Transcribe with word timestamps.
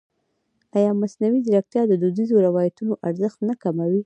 ایا 0.77 0.91
مصنوعي 1.01 1.39
ځیرکتیا 1.45 1.81
د 1.87 1.93
دودیزو 2.01 2.43
روایتونو 2.47 2.93
ارزښت 3.07 3.39
نه 3.49 3.55
کموي؟ 3.63 3.99